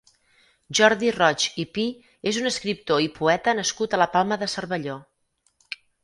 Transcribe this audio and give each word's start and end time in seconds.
Jordi 0.77 1.09
Roig 1.17 1.43
i 1.63 1.65
Pi 1.75 1.83
és 2.31 2.39
un 2.43 2.49
escriptor 2.49 3.03
i 3.07 3.09
poeta 3.17 3.53
nascut 3.59 3.93
a 3.93 3.99
la 4.03 4.07
Palma 4.15 4.39
de 4.45 4.47
Cervelló. 4.55 4.97